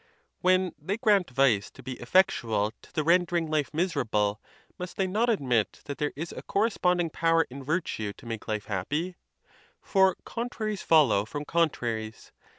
[0.39, 4.41] when they grant vice to be effectual to the render ing life miserable,
[4.79, 8.45] must they not admit that there is a cor responding power in virtue to make
[8.45, 9.11] ljfe happy?
[9.11, 9.15] °
[9.79, 12.31] For con traries follow from contraries.